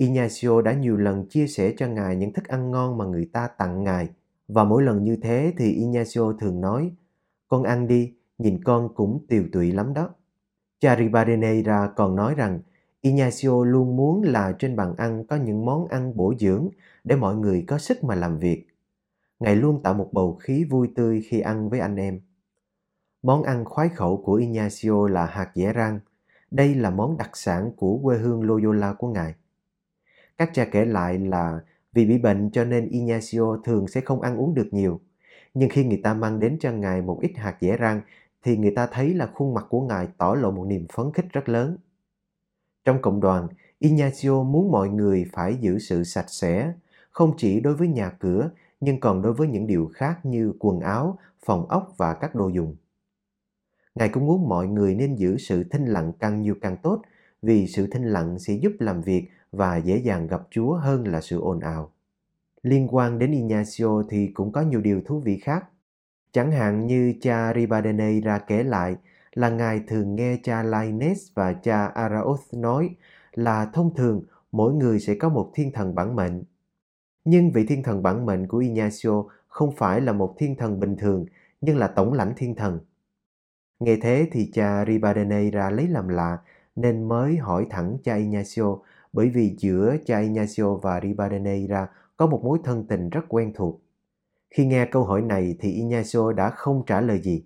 Ignacio 0.03 0.61
đã 0.63 0.73
nhiều 0.73 0.97
lần 0.97 1.29
chia 1.29 1.47
sẻ 1.47 1.75
cho 1.77 1.87
Ngài 1.87 2.17
những 2.17 2.33
thức 2.33 2.49
ăn 2.49 2.71
ngon 2.71 2.99
mà 2.99 3.05
người 3.05 3.31
ta 3.33 3.49
tặng 3.49 3.85
Ngài. 3.85 4.09
Và 4.49 4.65
mỗi 4.65 4.83
lần 4.83 5.05
như 5.05 5.17
thế 5.17 5.53
thì 5.57 5.73
Ignacio 5.73 6.33
thường 6.41 6.61
nói 6.61 6.93
Con 7.49 7.63
ăn 7.63 7.87
đi, 7.87 8.15
nhìn 8.39 8.65
con 8.65 8.95
cũng 8.95 9.27
tiều 9.29 9.45
tụy 9.53 9.73
lắm 9.73 9.95
đó. 9.95 10.11
Charibadeneira 10.81 11.89
còn 11.97 12.17
nói 12.17 12.35
rằng 12.35 12.61
Ignacio 13.01 13.65
luôn 13.65 13.97
muốn 13.97 14.23
là 14.23 14.53
trên 14.59 14.77
bàn 14.77 14.95
ăn 14.97 15.27
có 15.27 15.37
những 15.37 15.65
món 15.65 15.87
ăn 15.87 16.17
bổ 16.17 16.35
dưỡng 16.39 16.69
để 17.05 17.17
mọi 17.17 17.37
người 17.37 17.65
có 17.69 17.79
sức 17.79 18.05
mà 18.05 18.15
làm 18.15 18.39
việc. 18.39 18.67
Ngài 19.41 19.57
luôn 19.57 19.83
tạo 19.83 19.95
một 19.95 20.09
bầu 20.13 20.35
khí 20.35 20.65
vui 20.65 20.89
tươi 20.95 21.23
khi 21.29 21.41
ăn 21.41 21.69
với 21.69 21.81
anh 21.81 21.97
em. 21.97 22.21
Món 23.23 23.43
ăn 23.43 23.65
khoái 23.65 23.89
khẩu 23.89 24.23
của 24.25 24.35
Ignacio 24.35 25.09
là 25.09 25.27
hạt 25.27 25.51
dẻ 25.55 25.73
rang. 25.75 26.01
Đây 26.51 26.75
là 26.75 26.91
món 26.91 27.17
đặc 27.17 27.31
sản 27.37 27.73
của 27.77 28.01
quê 28.03 28.19
hương 28.19 28.43
Loyola 28.43 28.95
của 28.95 29.09
Ngài. 29.09 29.35
Các 30.43 30.51
cha 30.55 30.65
kể 30.65 30.85
lại 30.85 31.19
là 31.19 31.61
vì 31.93 32.07
bị 32.07 32.19
bệnh 32.19 32.51
cho 32.51 32.65
nên 32.65 32.89
Ignacio 32.89 33.57
thường 33.65 33.89
sẽ 33.89 34.01
không 34.01 34.21
ăn 34.21 34.37
uống 34.37 34.55
được 34.55 34.69
nhiều. 34.71 35.01
Nhưng 35.55 35.69
khi 35.69 35.85
người 35.85 36.01
ta 36.05 36.15
mang 36.15 36.41
đến 36.41 36.57
cho 36.61 36.73
Ngài 36.73 37.03
một 37.03 37.19
ít 37.21 37.33
hạt 37.37 37.57
dẻ 37.61 37.77
rang 37.81 38.01
thì 38.43 38.57
người 38.57 38.71
ta 38.77 38.87
thấy 38.87 39.15
là 39.15 39.27
khuôn 39.35 39.55
mặt 39.55 39.67
của 39.69 39.81
Ngài 39.81 40.09
tỏ 40.19 40.35
lộ 40.35 40.51
một 40.51 40.65
niềm 40.65 40.87
phấn 40.93 41.13
khích 41.13 41.33
rất 41.33 41.49
lớn. 41.49 41.77
Trong 42.85 43.03
cộng 43.03 43.21
đoàn, 43.21 43.49
Ignacio 43.79 44.43
muốn 44.43 44.71
mọi 44.71 44.89
người 44.89 45.25
phải 45.33 45.57
giữ 45.61 45.79
sự 45.79 46.05
sạch 46.05 46.29
sẽ, 46.29 46.73
không 47.11 47.35
chỉ 47.37 47.61
đối 47.61 47.75
với 47.75 47.89
nhà 47.89 48.11
cửa 48.11 48.51
nhưng 48.81 49.01
còn 49.01 49.23
đối 49.23 49.33
với 49.33 49.49
những 49.49 49.67
điều 49.67 49.91
khác 49.95 50.27
như 50.27 50.53
quần 50.59 50.81
áo, 50.81 51.19
phòng 51.47 51.67
ốc 51.69 51.95
và 51.97 52.15
các 52.15 52.35
đồ 52.35 52.49
dùng. 52.49 52.77
Ngài 53.95 54.09
cũng 54.09 54.27
muốn 54.27 54.49
mọi 54.49 54.67
người 54.67 54.95
nên 54.95 55.15
giữ 55.15 55.37
sự 55.39 55.65
thinh 55.71 55.87
lặng 55.87 56.13
càng 56.19 56.43
nhiều 56.43 56.55
càng 56.61 56.77
tốt 56.77 57.03
vì 57.43 57.67
sự 57.67 57.87
thinh 57.87 58.05
lặng 58.05 58.39
sẽ 58.39 58.55
giúp 58.55 58.73
làm 58.79 59.03
việc 59.03 59.29
và 59.53 59.77
dễ 59.77 59.97
dàng 59.97 60.27
gặp 60.27 60.43
Chúa 60.51 60.75
hơn 60.75 61.09
là 61.09 61.21
sự 61.21 61.41
ồn 61.41 61.61
ào. 61.61 61.93
Liên 62.63 62.89
quan 62.91 63.19
đến 63.19 63.33
Ignacio 63.33 64.03
thì 64.09 64.27
cũng 64.35 64.53
có 64.53 64.61
nhiều 64.61 64.81
điều 64.81 65.01
thú 65.05 65.21
vị 65.21 65.39
khác. 65.39 65.65
Chẳng 66.33 66.53
hạn 66.53 66.87
như 66.87 67.15
cha 67.21 67.53
Ribadeneira 67.55 68.39
kể 68.39 68.63
lại 68.63 68.97
là 69.35 69.51
Ngài 69.51 69.83
thường 69.89 70.15
nghe 70.15 70.37
cha 70.43 70.63
Lainez 70.63 71.15
và 71.35 71.53
cha 71.53 71.93
Arauz 71.95 72.61
nói 72.61 72.91
là 73.33 73.67
thông 73.67 73.95
thường 73.95 74.23
mỗi 74.53 74.75
người 74.75 75.01
sẽ 75.01 75.15
có 75.15 75.29
một 75.29 75.51
thiên 75.55 75.73
thần 75.73 75.95
bản 75.95 76.17
mệnh. 76.17 76.43
Nhưng 77.25 77.51
vị 77.51 77.67
thiên 77.67 77.83
thần 77.83 78.03
bản 78.03 78.27
mệnh 78.27 78.47
của 78.47 78.59
Ignacio 78.59 79.25
không 79.49 79.73
phải 79.77 80.01
là 80.01 80.13
một 80.13 80.35
thiên 80.39 80.57
thần 80.57 80.81
bình 80.81 80.97
thường, 80.97 81.27
nhưng 81.61 81.77
là 81.77 81.89
tổng 81.89 82.13
lãnh 82.13 82.33
thiên 82.37 82.55
thần. 82.55 82.81
Nghe 83.81 83.97
thế 84.03 84.29
thì 84.33 84.51
cha 84.53 84.85
Ribadeneira 84.85 85.71
lấy 85.71 85.89
làm 85.89 86.09
lạ 86.09 86.39
nên 86.77 87.09
mới 87.09 87.37
hỏi 87.37 87.67
thẳng 87.71 87.99
cha 88.05 88.15
Ignacio 88.15 88.77
bởi 89.13 89.29
vì 89.29 89.55
giữa 89.59 89.97
cha 90.07 90.19
Ignacio 90.19 90.75
và 90.75 91.01
Ribadeneira 91.01 91.89
có 92.17 92.27
một 92.27 92.45
mối 92.45 92.59
thân 92.65 92.87
tình 92.89 93.11
rất 93.11 93.21
quen 93.29 93.53
thuộc. 93.55 93.81
Khi 94.51 94.67
nghe 94.67 94.87
câu 94.87 95.05
hỏi 95.05 95.23
này 95.23 95.57
thì 95.61 95.73
Ignacio 95.73 96.33
đã 96.33 96.51
không 96.51 96.83
trả 96.87 97.01
lời 97.01 97.21
gì. 97.21 97.45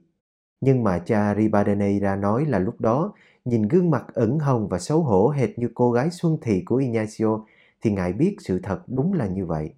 Nhưng 0.61 0.85
mà 0.85 0.99
cha 0.99 1.35
Ribadeneira 1.35 2.17
nói 2.17 2.45
là 2.45 2.59
lúc 2.59 2.81
đó, 2.81 3.13
nhìn 3.45 3.63
gương 3.63 3.91
mặt 3.91 4.05
ẩn 4.15 4.39
hồng 4.39 4.69
và 4.69 4.79
xấu 4.79 5.03
hổ 5.03 5.29
hệt 5.29 5.59
như 5.59 5.71
cô 5.75 5.93
gái 5.93 6.11
xuân 6.11 6.39
thị 6.43 6.63
của 6.67 6.77
Ignacio, 6.77 7.41
thì 7.83 7.91
ngài 7.91 8.13
biết 8.13 8.37
sự 8.39 8.61
thật 8.63 8.81
đúng 8.87 9.13
là 9.13 9.27
như 9.27 9.47
vậy. 9.47 9.75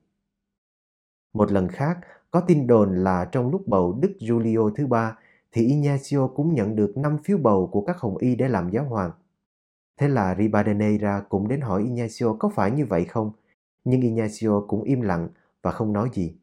Một 1.32 1.52
lần 1.52 1.68
khác, 1.68 1.98
có 2.30 2.40
tin 2.40 2.66
đồn 2.66 3.04
là 3.04 3.24
trong 3.32 3.50
lúc 3.50 3.68
bầu 3.68 3.98
Đức 4.00 4.12
Giulio 4.20 4.70
thứ 4.76 4.86
ba, 4.86 5.18
thì 5.52 5.66
Ignacio 5.66 6.28
cũng 6.28 6.54
nhận 6.54 6.76
được 6.76 6.92
5 6.96 7.18
phiếu 7.24 7.38
bầu 7.38 7.68
của 7.72 7.80
các 7.80 7.96
hồng 7.98 8.16
y 8.16 8.34
để 8.34 8.48
làm 8.48 8.70
giáo 8.70 8.84
hoàng. 8.84 9.10
Thế 9.98 10.08
là 10.08 10.34
Ribadeneira 10.38 11.22
cũng 11.28 11.48
đến 11.48 11.60
hỏi 11.60 11.82
Ignacio 11.82 12.32
có 12.38 12.48
phải 12.48 12.70
như 12.70 12.86
vậy 12.86 13.04
không? 13.04 13.32
Nhưng 13.84 14.00
Ignacio 14.00 14.60
cũng 14.68 14.82
im 14.82 15.00
lặng 15.00 15.28
và 15.62 15.70
không 15.70 15.92
nói 15.92 16.08
gì. 16.12 16.36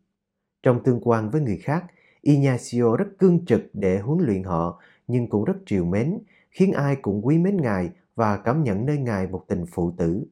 Trong 0.63 0.83
tương 0.83 0.99
quan 1.03 1.29
với 1.29 1.41
người 1.41 1.57
khác, 1.57 1.85
Ignacio 2.21 2.95
rất 2.97 3.07
cương 3.19 3.45
trực 3.45 3.61
để 3.73 3.99
huấn 3.99 4.19
luyện 4.25 4.43
họ, 4.43 4.81
nhưng 5.07 5.29
cũng 5.29 5.43
rất 5.43 5.55
triều 5.65 5.85
mến, 5.85 6.19
khiến 6.51 6.71
ai 6.71 6.95
cũng 6.95 7.25
quý 7.25 7.37
mến 7.37 7.57
Ngài 7.57 7.89
và 8.15 8.37
cảm 8.37 8.63
nhận 8.63 8.85
nơi 8.85 8.97
Ngài 8.97 9.27
một 9.27 9.45
tình 9.47 9.65
phụ 9.71 9.91
tử. 9.97 10.25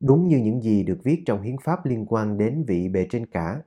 Đúng 0.00 0.28
như 0.28 0.38
những 0.38 0.62
gì 0.62 0.82
được 0.82 0.98
viết 1.04 1.22
trong 1.26 1.42
hiến 1.42 1.56
pháp 1.62 1.86
liên 1.86 2.06
quan 2.08 2.38
đến 2.38 2.64
vị 2.66 2.88
bề 2.88 3.06
trên 3.10 3.26
cả. 3.26 3.60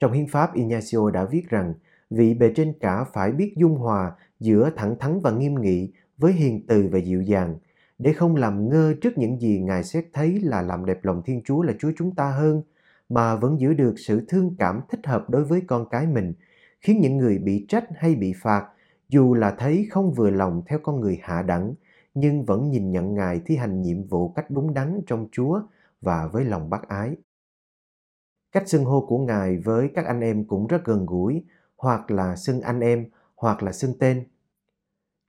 Trong 0.00 0.12
hiến 0.12 0.26
pháp, 0.26 0.54
Ignacio 0.54 1.10
đã 1.10 1.24
viết 1.24 1.48
rằng 1.48 1.74
vị 2.10 2.34
bề 2.34 2.52
trên 2.56 2.72
cả 2.80 3.04
phải 3.04 3.32
biết 3.32 3.54
dung 3.56 3.76
hòa 3.76 4.12
giữa 4.40 4.70
thẳng 4.76 4.98
thắn 4.98 5.20
và 5.20 5.30
nghiêm 5.30 5.54
nghị 5.54 5.92
với 6.18 6.32
hiền 6.32 6.66
từ 6.66 6.88
và 6.92 6.98
dịu 6.98 7.22
dàng, 7.22 7.56
để 8.00 8.12
không 8.12 8.36
làm 8.36 8.68
ngơ 8.68 8.94
trước 9.00 9.18
những 9.18 9.40
gì 9.40 9.58
Ngài 9.58 9.84
xét 9.84 10.04
thấy 10.12 10.40
là 10.40 10.62
làm 10.62 10.84
đẹp 10.84 11.04
lòng 11.04 11.22
Thiên 11.24 11.42
Chúa 11.44 11.62
là 11.62 11.72
Chúa 11.78 11.92
chúng 11.96 12.14
ta 12.14 12.30
hơn, 12.30 12.62
mà 13.08 13.36
vẫn 13.36 13.60
giữ 13.60 13.74
được 13.74 13.94
sự 13.98 14.24
thương 14.28 14.54
cảm 14.58 14.80
thích 14.88 15.06
hợp 15.06 15.30
đối 15.30 15.44
với 15.44 15.62
con 15.66 15.88
cái 15.88 16.06
mình, 16.06 16.34
khiến 16.80 17.00
những 17.00 17.16
người 17.16 17.38
bị 17.38 17.66
trách 17.68 17.84
hay 17.96 18.14
bị 18.14 18.32
phạt, 18.42 18.68
dù 19.08 19.34
là 19.34 19.54
thấy 19.58 19.86
không 19.90 20.12
vừa 20.12 20.30
lòng 20.30 20.62
theo 20.66 20.78
con 20.82 21.00
người 21.00 21.18
hạ 21.22 21.42
đẳng, 21.42 21.74
nhưng 22.14 22.44
vẫn 22.44 22.70
nhìn 22.70 22.90
nhận 22.90 23.14
Ngài 23.14 23.40
thi 23.46 23.56
hành 23.56 23.82
nhiệm 23.82 24.04
vụ 24.04 24.28
cách 24.28 24.50
đúng 24.50 24.74
đắn 24.74 25.00
trong 25.06 25.28
Chúa 25.32 25.60
và 26.00 26.26
với 26.26 26.44
lòng 26.44 26.70
bác 26.70 26.88
ái. 26.88 27.16
Cách 28.52 28.68
xưng 28.68 28.84
hô 28.84 29.06
của 29.06 29.18
Ngài 29.18 29.58
với 29.58 29.90
các 29.94 30.06
anh 30.06 30.20
em 30.20 30.44
cũng 30.44 30.66
rất 30.66 30.84
gần 30.84 31.06
gũi, 31.06 31.44
hoặc 31.76 32.10
là 32.10 32.36
xưng 32.36 32.60
anh 32.60 32.80
em, 32.80 33.06
hoặc 33.36 33.62
là 33.62 33.72
xưng 33.72 33.98
tên. 33.98 34.24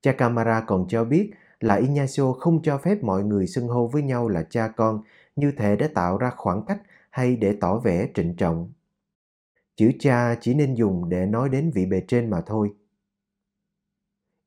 Cha 0.01 0.11
Camara 0.11 0.63
còn 0.67 0.85
cho 0.89 1.05
biết 1.05 1.31
là 1.61 1.75
Ignacio 1.75 2.33
không 2.33 2.61
cho 2.61 2.77
phép 2.77 3.03
mọi 3.03 3.23
người 3.23 3.47
xưng 3.47 3.67
hô 3.67 3.87
với 3.87 4.01
nhau 4.01 4.27
là 4.27 4.43
cha 4.49 4.67
con 4.67 5.01
như 5.35 5.51
thể 5.57 5.75
để 5.75 5.87
tạo 5.87 6.17
ra 6.17 6.31
khoảng 6.37 6.65
cách 6.65 6.81
hay 7.09 7.35
để 7.35 7.57
tỏ 7.61 7.79
vẻ 7.79 8.07
trịnh 8.13 8.35
trọng. 8.35 8.71
Chữ 9.75 9.91
cha 9.99 10.35
chỉ 10.41 10.53
nên 10.53 10.73
dùng 10.73 11.09
để 11.09 11.25
nói 11.25 11.49
đến 11.49 11.71
vị 11.75 11.85
bề 11.85 12.01
trên 12.07 12.29
mà 12.29 12.41
thôi. 12.41 12.73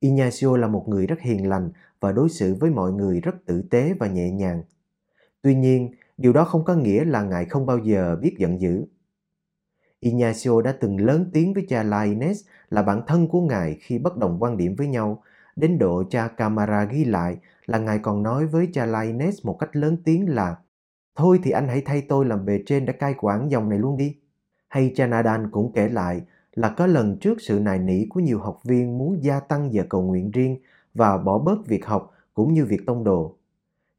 Ignacio 0.01 0.57
là 0.57 0.69
một 0.69 0.89
người 0.89 1.07
rất 1.07 1.21
hiền 1.21 1.49
lành 1.49 1.71
và 2.01 2.13
đối 2.13 2.29
xử 2.29 2.55
với 2.55 2.71
mọi 2.71 2.93
người 2.93 3.21
rất 3.21 3.35
tử 3.47 3.63
tế 3.71 3.95
và 3.99 4.07
nhẹ 4.07 4.31
nhàng. 4.31 4.63
Tuy 5.43 5.55
nhiên, 5.55 5.95
điều 6.17 6.33
đó 6.33 6.45
không 6.45 6.65
có 6.65 6.75
nghĩa 6.75 7.05
là 7.05 7.23
ngài 7.23 7.45
không 7.45 7.67
bao 7.67 7.79
giờ 7.79 8.17
biết 8.17 8.35
giận 8.39 8.61
dữ. 8.61 8.85
Ignacio 10.01 10.63
đã 10.63 10.75
từng 10.81 11.01
lớn 11.01 11.31
tiếng 11.33 11.55
với 11.55 11.67
cha 11.69 11.85
Lainez 11.85 12.35
là 12.71 12.83
bạn 12.83 13.03
thân 13.07 13.29
của 13.29 13.41
ngài 13.41 13.77
khi 13.81 13.99
bất 13.99 14.17
đồng 14.17 14.37
quan 14.41 14.57
điểm 14.57 14.75
với 14.77 14.87
nhau 14.87 15.23
Đến 15.57 15.79
độ 15.79 16.05
cha 16.11 16.29
Camara 16.29 16.85
ghi 16.85 17.05
lại 17.05 17.37
là 17.67 17.79
ngài 17.79 17.99
còn 17.99 18.23
nói 18.23 18.47
với 18.47 18.69
cha 18.73 18.87
Lainez 18.87 19.33
một 19.43 19.57
cách 19.61 19.77
lớn 19.77 19.97
tiếng 20.05 20.35
là, 20.35 20.57
Thôi 21.17 21.41
thì 21.43 21.51
anh 21.51 21.69
hãy 21.69 21.83
thay 21.85 22.03
tôi 22.09 22.25
làm 22.27 22.45
bề 22.45 22.63
trên 22.67 22.87
đã 22.87 22.93
cai 22.93 23.15
quản 23.19 23.51
dòng 23.51 23.69
này 23.69 23.79
luôn 23.79 23.97
đi. 23.97 24.17
Hay 24.69 24.93
cha 24.95 25.07
Nadan 25.07 25.51
cũng 25.51 25.73
kể 25.73 25.89
lại 25.89 26.23
là 26.55 26.69
có 26.69 26.87
lần 26.87 27.19
trước 27.19 27.41
sự 27.41 27.61
nài 27.61 27.79
nỉ 27.79 28.07
của 28.11 28.21
nhiều 28.21 28.39
học 28.39 28.61
viên 28.65 28.99
muốn 28.99 29.25
gia 29.25 29.41
tăng 29.41 29.73
giờ 29.73 29.85
cầu 29.89 30.03
nguyện 30.03 30.31
riêng 30.31 30.59
và 30.95 31.19
bỏ 31.19 31.39
bớt 31.39 31.67
việc 31.67 31.87
học 31.87 32.11
cũng 32.35 32.55
như 32.55 32.65
việc 32.65 32.87
tông 32.87 33.05
đồ. 33.05 33.37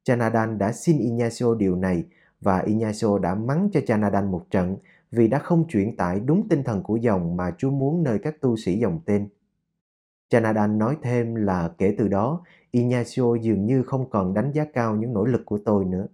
Cha 0.04 0.16
Nadan 0.16 0.58
đã 0.58 0.72
xin 0.72 0.98
Ignacio 0.98 1.56
điều 1.56 1.76
này 1.76 2.04
và 2.42 2.60
Ignacio 2.60 3.18
đã 3.18 3.36
mắng 3.36 3.70
cho 3.74 3.80
cha 3.88 3.98
Nadan 3.98 4.32
một 4.32 4.46
trận 4.52 4.78
vì 5.12 5.28
đã 5.28 5.40
không 5.40 5.68
chuyển 5.68 5.96
tải 5.96 6.20
đúng 6.20 6.50
tinh 6.50 6.64
thần 6.64 6.84
của 6.84 6.96
dòng 6.96 7.38
mà 7.38 7.52
Chúa 7.58 7.70
muốn 7.70 8.04
nơi 8.04 8.20
các 8.20 8.42
tu 8.42 8.58
sĩ 8.58 8.80
dòng 8.80 9.00
tên. 9.06 9.28
Chanadan 10.30 10.78
nói 10.78 10.98
thêm 11.02 11.36
là 11.36 11.72
kể 11.78 11.96
từ 11.98 12.08
đó, 12.08 12.44
Ignacio 12.72 13.36
dường 13.42 13.66
như 13.66 13.84
không 13.84 14.10
còn 14.10 14.34
đánh 14.34 14.52
giá 14.52 14.66
cao 14.74 14.96
những 14.96 15.14
nỗ 15.14 15.26
lực 15.26 15.42
của 15.46 15.60
tôi 15.66 15.86
nữa. 15.86 16.08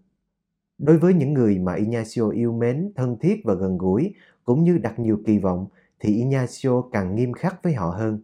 Đối 0.78 0.98
với 0.98 1.14
những 1.14 1.34
người 1.34 1.60
mà 1.60 1.74
Ignacio 1.74 2.30
yêu 2.30 2.54
mến, 2.54 2.92
thân 2.96 3.18
thiết 3.20 3.42
và 3.44 3.54
gần 3.54 3.78
gũi, 3.78 4.14
cũng 4.44 4.64
như 4.64 4.78
đặt 4.78 5.00
nhiều 5.00 5.20
kỳ 5.26 5.40
vọng, 5.40 5.68
thì 6.00 6.16
Ignacio 6.16 6.82
càng 6.92 7.16
nghiêm 7.16 7.34
khắc 7.34 7.64
với 7.64 7.74
họ 7.74 7.90
hơn. 7.90 8.20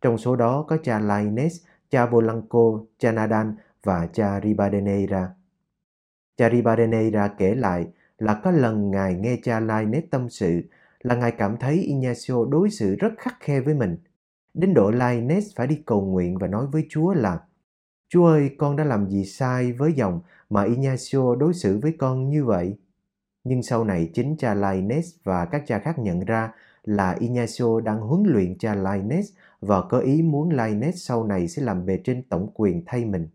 Trong 0.00 0.18
số 0.18 0.36
đó 0.36 0.64
có 0.68 0.76
cha 0.82 1.00
Lainez, 1.00 1.64
cha 1.90 2.06
Bolanco, 2.06 2.80
cha 2.98 3.12
Nadan 3.12 3.56
và 3.84 4.08
cha 4.12 4.40
Ribadeneira. 4.44 5.30
Cha 6.36 6.50
Ribadeneira 6.50 7.28
kể 7.28 7.54
lại 7.54 7.86
là 8.18 8.40
có 8.44 8.50
lần 8.50 8.90
Ngài 8.90 9.14
nghe 9.14 9.36
cha 9.42 9.60
Lainez 9.60 10.02
tâm 10.10 10.28
sự 10.28 10.62
là 11.00 11.14
Ngài 11.14 11.32
cảm 11.32 11.56
thấy 11.56 11.74
Ignacio 11.74 12.44
đối 12.44 12.70
xử 12.70 12.94
rất 12.94 13.12
khắc 13.18 13.36
khe 13.40 13.60
với 13.60 13.74
mình. 13.74 13.96
Đến 14.56 14.74
độ 14.74 14.90
Lioness 14.90 15.56
phải 15.56 15.66
đi 15.66 15.82
cầu 15.86 16.00
nguyện 16.00 16.38
và 16.38 16.46
nói 16.46 16.66
với 16.66 16.86
Chúa 16.88 17.12
là 17.12 17.40
Chúa 18.08 18.26
ơi, 18.26 18.50
con 18.58 18.76
đã 18.76 18.84
làm 18.84 19.08
gì 19.08 19.24
sai 19.24 19.72
với 19.72 19.92
dòng 19.92 20.20
mà 20.50 20.64
Ignacio 20.64 21.34
đối 21.34 21.54
xử 21.54 21.78
với 21.82 21.94
con 21.98 22.28
như 22.28 22.44
vậy? 22.44 22.76
Nhưng 23.44 23.62
sau 23.62 23.84
này 23.84 24.10
chính 24.14 24.36
cha 24.36 24.54
Lioness 24.54 25.16
và 25.24 25.44
các 25.44 25.62
cha 25.66 25.78
khác 25.78 25.98
nhận 25.98 26.20
ra 26.20 26.52
là 26.84 27.16
Ignacio 27.18 27.80
đang 27.80 28.00
huấn 28.00 28.22
luyện 28.26 28.58
cha 28.58 28.74
Lioness 28.74 29.32
và 29.60 29.82
có 29.82 29.98
ý 29.98 30.22
muốn 30.22 30.50
Lioness 30.50 31.06
sau 31.08 31.24
này 31.24 31.48
sẽ 31.48 31.62
làm 31.62 31.86
bề 31.86 31.96
trên 32.04 32.22
tổng 32.22 32.50
quyền 32.54 32.82
thay 32.86 33.04
mình. 33.04 33.28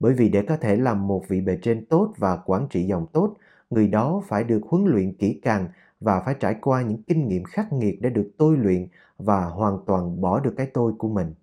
Bởi 0.00 0.14
vì 0.14 0.28
để 0.28 0.42
có 0.48 0.56
thể 0.56 0.76
làm 0.76 1.06
một 1.06 1.24
vị 1.28 1.40
bề 1.40 1.58
trên 1.62 1.86
tốt 1.86 2.14
và 2.16 2.36
quản 2.36 2.66
trị 2.70 2.86
dòng 2.86 3.06
tốt, 3.12 3.36
người 3.70 3.88
đó 3.88 4.22
phải 4.28 4.44
được 4.44 4.60
huấn 4.68 4.84
luyện 4.84 5.12
kỹ 5.12 5.40
càng 5.42 5.68
và 6.00 6.20
phải 6.20 6.34
trải 6.40 6.54
qua 6.60 6.82
những 6.82 7.02
kinh 7.02 7.28
nghiệm 7.28 7.44
khắc 7.44 7.72
nghiệt 7.72 7.98
để 8.00 8.10
được 8.10 8.30
tôi 8.38 8.56
luyện 8.56 8.88
và 9.18 9.44
hoàn 9.44 9.78
toàn 9.86 10.20
bỏ 10.20 10.40
được 10.40 10.54
cái 10.56 10.66
tôi 10.74 10.92
của 10.98 11.08
mình. 11.08 11.34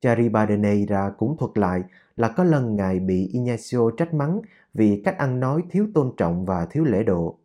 Charibadeneira 0.00 1.10
cũng 1.18 1.36
thuật 1.36 1.58
lại 1.58 1.82
là 2.16 2.28
có 2.28 2.44
lần 2.44 2.76
Ngài 2.76 3.00
bị 3.00 3.28
Ignacio 3.32 3.90
trách 3.96 4.14
mắng 4.14 4.40
vì 4.74 5.02
cách 5.04 5.18
ăn 5.18 5.40
nói 5.40 5.62
thiếu 5.70 5.86
tôn 5.94 6.12
trọng 6.16 6.44
và 6.44 6.66
thiếu 6.66 6.84
lễ 6.84 7.02
độ. 7.02 7.38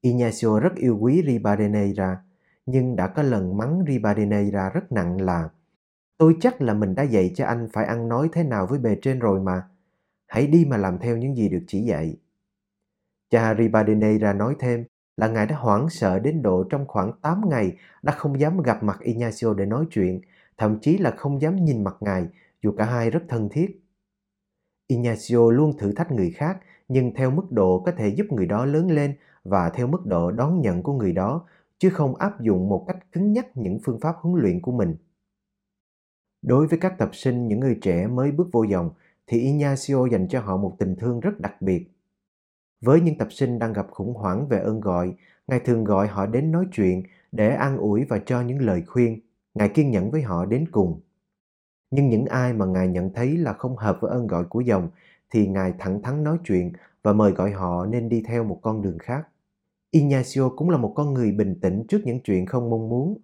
Ignacio 0.00 0.60
rất 0.60 0.74
yêu 0.76 0.98
quý 1.00 1.22
Ribadeneira, 1.26 2.24
nhưng 2.66 2.96
đã 2.96 3.08
có 3.08 3.22
lần 3.22 3.56
mắng 3.56 3.84
Ribadeneira 3.88 4.70
rất 4.70 4.92
nặng 4.92 5.20
là 5.20 5.50
Tôi 6.18 6.36
chắc 6.40 6.62
là 6.62 6.74
mình 6.74 6.94
đã 6.94 7.02
dạy 7.02 7.32
cho 7.34 7.46
anh 7.46 7.68
phải 7.72 7.84
ăn 7.84 8.08
nói 8.08 8.28
thế 8.32 8.44
nào 8.44 8.66
với 8.66 8.78
bề 8.78 8.96
trên 9.02 9.18
rồi 9.18 9.40
mà. 9.40 9.62
Hãy 10.26 10.46
đi 10.46 10.64
mà 10.64 10.76
làm 10.76 10.98
theo 10.98 11.16
những 11.16 11.36
gì 11.36 11.48
được 11.48 11.62
chỉ 11.66 11.82
dạy. 11.82 12.16
Cha 13.34 13.54
Ribadeneira 13.54 14.32
nói 14.32 14.56
thêm 14.58 14.84
là 15.16 15.28
ngài 15.28 15.46
đã 15.46 15.56
hoảng 15.56 15.90
sợ 15.90 16.18
đến 16.18 16.42
độ 16.42 16.64
trong 16.64 16.86
khoảng 16.86 17.12
8 17.22 17.42
ngày 17.48 17.76
đã 18.02 18.12
không 18.12 18.40
dám 18.40 18.62
gặp 18.62 18.82
mặt 18.82 19.00
Ignacio 19.00 19.54
để 19.54 19.66
nói 19.66 19.86
chuyện, 19.90 20.20
thậm 20.58 20.78
chí 20.80 20.98
là 20.98 21.10
không 21.10 21.42
dám 21.42 21.64
nhìn 21.64 21.84
mặt 21.84 21.96
ngài 22.00 22.26
dù 22.62 22.72
cả 22.78 22.84
hai 22.84 23.10
rất 23.10 23.20
thân 23.28 23.48
thiết. 23.48 23.84
Ignacio 24.86 25.50
luôn 25.50 25.78
thử 25.78 25.92
thách 25.92 26.12
người 26.12 26.30
khác 26.30 26.58
nhưng 26.88 27.14
theo 27.14 27.30
mức 27.30 27.52
độ 27.52 27.82
có 27.86 27.92
thể 27.92 28.08
giúp 28.08 28.26
người 28.30 28.46
đó 28.46 28.64
lớn 28.64 28.90
lên 28.90 29.14
và 29.44 29.70
theo 29.70 29.86
mức 29.86 30.06
độ 30.06 30.30
đón 30.30 30.60
nhận 30.60 30.82
của 30.82 30.92
người 30.92 31.12
đó 31.12 31.46
chứ 31.78 31.90
không 31.90 32.16
áp 32.16 32.40
dụng 32.40 32.68
một 32.68 32.84
cách 32.88 33.12
cứng 33.12 33.32
nhắc 33.32 33.46
những 33.54 33.78
phương 33.84 34.00
pháp 34.00 34.16
huấn 34.20 34.42
luyện 34.42 34.60
của 34.60 34.72
mình. 34.72 34.96
Đối 36.42 36.66
với 36.66 36.78
các 36.78 36.98
tập 36.98 37.10
sinh, 37.12 37.48
những 37.48 37.60
người 37.60 37.78
trẻ 37.82 38.06
mới 38.06 38.32
bước 38.32 38.48
vô 38.52 38.62
dòng, 38.62 38.90
thì 39.26 39.40
Ignacio 39.40 40.06
dành 40.12 40.28
cho 40.28 40.40
họ 40.40 40.56
một 40.56 40.76
tình 40.78 40.96
thương 40.96 41.20
rất 41.20 41.40
đặc 41.40 41.62
biệt. 41.62 41.93
Với 42.84 43.00
những 43.00 43.18
tập 43.18 43.28
sinh 43.30 43.58
đang 43.58 43.72
gặp 43.72 43.86
khủng 43.90 44.14
hoảng 44.14 44.48
về 44.48 44.58
ơn 44.58 44.80
gọi, 44.80 45.14
Ngài 45.46 45.60
thường 45.60 45.84
gọi 45.84 46.08
họ 46.08 46.26
đến 46.26 46.52
nói 46.52 46.66
chuyện 46.72 47.02
để 47.32 47.48
an 47.54 47.76
ủi 47.76 48.04
và 48.04 48.18
cho 48.26 48.40
những 48.40 48.60
lời 48.60 48.82
khuyên. 48.86 49.20
Ngài 49.54 49.68
kiên 49.68 49.90
nhẫn 49.90 50.10
với 50.10 50.22
họ 50.22 50.44
đến 50.44 50.64
cùng. 50.72 51.00
Nhưng 51.90 52.08
những 52.08 52.26
ai 52.26 52.52
mà 52.52 52.66
Ngài 52.66 52.88
nhận 52.88 53.12
thấy 53.12 53.36
là 53.36 53.52
không 53.52 53.76
hợp 53.76 53.98
với 54.00 54.10
ơn 54.10 54.26
gọi 54.26 54.44
của 54.44 54.60
dòng 54.60 54.88
thì 55.30 55.46
Ngài 55.46 55.72
thẳng 55.78 56.02
thắn 56.02 56.24
nói 56.24 56.38
chuyện 56.44 56.72
và 57.02 57.12
mời 57.12 57.32
gọi 57.32 57.50
họ 57.50 57.86
nên 57.86 58.08
đi 58.08 58.22
theo 58.26 58.44
một 58.44 58.58
con 58.62 58.82
đường 58.82 58.98
khác. 58.98 59.28
Ignacio 59.90 60.48
cũng 60.56 60.70
là 60.70 60.76
một 60.76 60.92
con 60.96 61.14
người 61.14 61.32
bình 61.32 61.58
tĩnh 61.60 61.84
trước 61.88 62.00
những 62.04 62.20
chuyện 62.20 62.46
không 62.46 62.70
mong 62.70 62.88
muốn. 62.88 63.18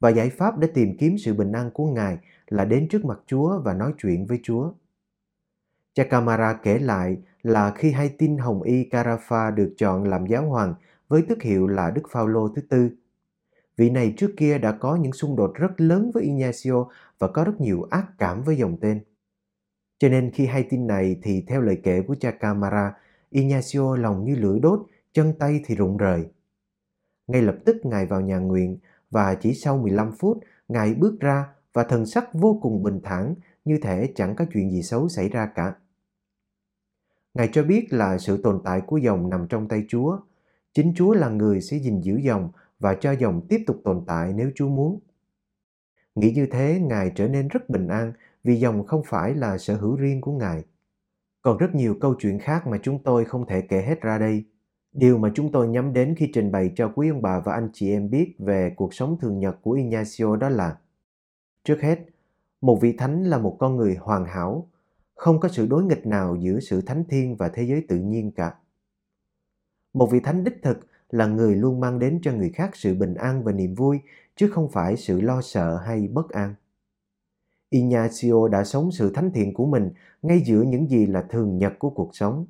Và 0.00 0.10
giải 0.10 0.30
pháp 0.30 0.58
để 0.58 0.68
tìm 0.74 0.96
kiếm 0.98 1.18
sự 1.18 1.34
bình 1.34 1.52
an 1.52 1.70
của 1.70 1.86
Ngài 1.86 2.18
là 2.46 2.64
đến 2.64 2.88
trước 2.88 3.04
mặt 3.04 3.20
Chúa 3.26 3.60
và 3.60 3.74
nói 3.74 3.92
chuyện 3.98 4.26
với 4.26 4.40
Chúa. 4.42 4.72
Cha 5.94 6.04
Camara 6.04 6.52
kể 6.52 6.78
lại 6.78 7.18
là 7.42 7.72
khi 7.76 7.90
hay 7.92 8.08
tin 8.18 8.38
Hồng 8.38 8.62
Y 8.62 8.88
Carafa 8.90 9.54
được 9.54 9.74
chọn 9.78 10.04
làm 10.04 10.26
giáo 10.26 10.48
hoàng 10.48 10.74
với 11.08 11.22
tước 11.28 11.42
hiệu 11.42 11.66
là 11.66 11.90
Đức 11.90 12.02
Phaolô 12.10 12.48
thứ 12.48 12.62
tư. 12.62 12.90
Vị 13.76 13.90
này 13.90 14.14
trước 14.16 14.30
kia 14.36 14.58
đã 14.58 14.72
có 14.72 14.96
những 14.96 15.12
xung 15.12 15.36
đột 15.36 15.54
rất 15.54 15.80
lớn 15.80 16.10
với 16.14 16.22
Ignacio 16.22 16.86
và 17.18 17.28
có 17.28 17.44
rất 17.44 17.60
nhiều 17.60 17.86
ác 17.90 18.06
cảm 18.18 18.42
với 18.42 18.56
dòng 18.56 18.76
tên. 18.80 19.00
Cho 19.98 20.08
nên 20.08 20.30
khi 20.30 20.46
hay 20.46 20.62
tin 20.70 20.86
này 20.86 21.20
thì 21.22 21.44
theo 21.48 21.60
lời 21.60 21.80
kể 21.82 22.02
của 22.02 22.14
cha 22.20 22.30
Camara, 22.30 22.94
Ignacio 23.30 23.96
lòng 23.96 24.24
như 24.24 24.34
lửa 24.34 24.58
đốt, 24.62 24.80
chân 25.12 25.32
tay 25.38 25.60
thì 25.64 25.74
rụng 25.74 25.96
rời. 25.96 26.24
Ngay 27.26 27.42
lập 27.42 27.56
tức 27.64 27.76
Ngài 27.82 28.06
vào 28.06 28.20
nhà 28.20 28.38
nguyện 28.38 28.78
và 29.10 29.34
chỉ 29.34 29.54
sau 29.54 29.78
15 29.78 30.12
phút 30.12 30.40
Ngài 30.68 30.94
bước 30.94 31.20
ra 31.20 31.46
và 31.72 31.84
thần 31.84 32.06
sắc 32.06 32.34
vô 32.34 32.58
cùng 32.62 32.82
bình 32.82 33.00
thản 33.04 33.34
như 33.70 33.78
thể 33.78 34.12
chẳng 34.14 34.36
có 34.36 34.44
chuyện 34.52 34.70
gì 34.70 34.82
xấu 34.82 35.08
xảy 35.08 35.28
ra 35.28 35.46
cả. 35.46 35.74
Ngài 37.34 37.48
cho 37.52 37.62
biết 37.62 37.92
là 37.92 38.18
sự 38.18 38.42
tồn 38.42 38.60
tại 38.64 38.80
của 38.80 38.96
dòng 38.96 39.30
nằm 39.30 39.46
trong 39.48 39.68
tay 39.68 39.84
Chúa. 39.88 40.18
Chính 40.72 40.92
Chúa 40.96 41.14
là 41.14 41.28
người 41.28 41.60
sẽ 41.60 41.76
gìn 41.76 42.00
giữ 42.00 42.16
dòng 42.16 42.50
và 42.78 42.94
cho 42.94 43.12
dòng 43.12 43.46
tiếp 43.48 43.64
tục 43.66 43.80
tồn 43.84 44.04
tại 44.06 44.32
nếu 44.32 44.50
Chúa 44.54 44.68
muốn. 44.68 45.00
Nghĩ 46.14 46.32
như 46.32 46.46
thế, 46.46 46.80
Ngài 46.80 47.12
trở 47.14 47.28
nên 47.28 47.48
rất 47.48 47.70
bình 47.70 47.88
an 47.88 48.12
vì 48.44 48.56
dòng 48.56 48.86
không 48.86 49.02
phải 49.06 49.34
là 49.34 49.58
sở 49.58 49.76
hữu 49.76 49.96
riêng 49.96 50.20
của 50.20 50.32
Ngài. 50.32 50.64
Còn 51.42 51.58
rất 51.58 51.74
nhiều 51.74 51.96
câu 52.00 52.14
chuyện 52.18 52.38
khác 52.38 52.66
mà 52.66 52.78
chúng 52.82 53.02
tôi 53.02 53.24
không 53.24 53.46
thể 53.46 53.60
kể 53.60 53.82
hết 53.82 54.00
ra 54.00 54.18
đây. 54.18 54.44
Điều 54.92 55.18
mà 55.18 55.32
chúng 55.34 55.52
tôi 55.52 55.68
nhắm 55.68 55.92
đến 55.92 56.14
khi 56.18 56.30
trình 56.34 56.52
bày 56.52 56.72
cho 56.76 56.92
quý 56.94 57.08
ông 57.08 57.22
bà 57.22 57.40
và 57.40 57.52
anh 57.52 57.68
chị 57.72 57.90
em 57.90 58.10
biết 58.10 58.34
về 58.38 58.72
cuộc 58.76 58.94
sống 58.94 59.16
thường 59.20 59.38
nhật 59.38 59.56
của 59.62 59.72
Ignacio 59.72 60.36
đó 60.36 60.48
là 60.48 60.76
Trước 61.64 61.80
hết, 61.80 61.98
một 62.60 62.78
vị 62.80 62.92
thánh 62.92 63.24
là 63.24 63.38
một 63.38 63.56
con 63.58 63.76
người 63.76 63.96
hoàn 64.00 64.24
hảo, 64.24 64.68
không 65.14 65.40
có 65.40 65.48
sự 65.48 65.66
đối 65.66 65.84
nghịch 65.84 66.06
nào 66.06 66.36
giữa 66.36 66.60
sự 66.60 66.80
thánh 66.80 67.04
thiên 67.08 67.36
và 67.36 67.48
thế 67.48 67.62
giới 67.62 67.84
tự 67.88 67.98
nhiên 67.98 68.30
cả. 68.30 68.54
Một 69.92 70.10
vị 70.10 70.20
thánh 70.20 70.44
đích 70.44 70.62
thực 70.62 70.86
là 71.10 71.26
người 71.26 71.56
luôn 71.56 71.80
mang 71.80 71.98
đến 71.98 72.18
cho 72.22 72.32
người 72.32 72.50
khác 72.50 72.70
sự 72.76 72.94
bình 72.94 73.14
an 73.14 73.44
và 73.44 73.52
niềm 73.52 73.74
vui, 73.74 74.00
chứ 74.36 74.50
không 74.50 74.68
phải 74.70 74.96
sự 74.96 75.20
lo 75.20 75.40
sợ 75.42 75.76
hay 75.76 76.08
bất 76.08 76.30
an. 76.30 76.54
Ignacio 77.70 78.48
đã 78.48 78.64
sống 78.64 78.92
sự 78.92 79.12
thánh 79.14 79.30
thiện 79.34 79.54
của 79.54 79.66
mình 79.66 79.90
ngay 80.22 80.42
giữa 80.46 80.62
những 80.62 80.90
gì 80.90 81.06
là 81.06 81.22
thường 81.22 81.58
nhật 81.58 81.72
của 81.78 81.90
cuộc 81.90 82.10
sống. 82.12 82.46